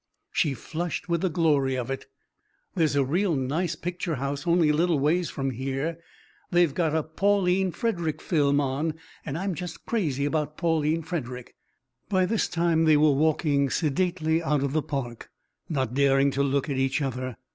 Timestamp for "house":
4.15-4.47